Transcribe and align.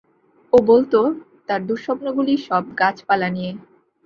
ও 0.53 0.57
বলত, 0.61 0.93
তার 1.47 1.61
দুঃস্বপ্নগুলি 1.67 2.33
সব 2.47 2.63
গাছপালা 2.79 3.27
নিয়ে। 3.29 3.51